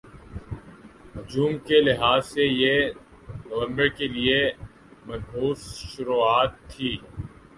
[1.15, 2.75] حجم کے لحاظ سے یہ
[3.45, 4.39] نومبر کے لیے
[5.05, 5.61] منحوس
[5.91, 6.95] شروعات تھِی